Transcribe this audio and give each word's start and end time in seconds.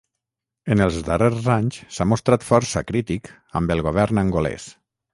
En 0.75 0.79
els 0.85 0.97
darrers 1.09 1.51
anys 1.57 1.77
s'ha 1.97 2.09
mostrat 2.15 2.49
força 2.49 2.85
crític 2.93 3.33
amb 3.61 3.79
el 3.79 3.89
govern 3.91 4.27
angolès. 4.27 4.71